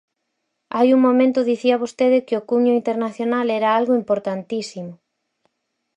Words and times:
Hai 0.75 0.87
un 0.95 1.01
momento 1.07 1.47
dicía 1.51 1.81
vostede 1.83 2.25
que 2.27 2.37
o 2.39 2.45
cumio 2.49 2.73
internacional 2.79 3.45
era 3.59 3.69
algo 3.79 3.93
importantísimo. 4.01 4.93